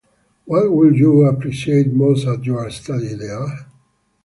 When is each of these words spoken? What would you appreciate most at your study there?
What 0.45 0.71
would 0.71 0.95
you 0.97 1.25
appreciate 1.27 1.93
most 1.93 2.25
at 2.25 2.43
your 2.43 2.67
study 2.71 3.13
there? 3.13 3.67